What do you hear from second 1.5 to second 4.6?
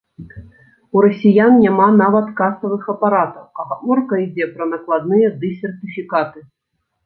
няма нават касавых апаратаў, а гаворка ідзе